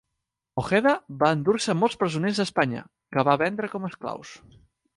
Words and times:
Ojeda 0.61 0.93
va 1.23 1.29
endur-se 1.37 1.75
molts 1.81 1.99
presoners 2.03 2.41
a 2.41 2.47
Espanya, 2.49 2.81
que 3.17 3.27
va 3.29 3.39
vendre 3.43 3.73
com 3.75 3.87
a 3.89 3.93
esclaus. 3.95 4.37